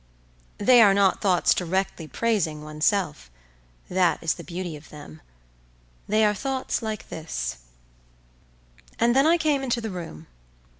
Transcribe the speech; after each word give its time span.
They 0.57 0.81
are 0.81 0.95
not 0.95 1.21
thoughts 1.21 1.53
directly 1.53 2.07
praising 2.07 2.63
oneself; 2.63 3.29
that 3.87 4.17
is 4.23 4.33
the 4.33 4.43
beauty 4.43 4.75
of 4.75 4.89
them; 4.89 5.21
they 6.07 6.25
are 6.25 6.33
thoughts 6.33 6.81
like 6.81 7.09
this:"And 7.09 9.15
then 9.15 9.27
I 9.27 9.37
came 9.37 9.61
into 9.61 9.79
the 9.79 9.91
room. 9.91 10.25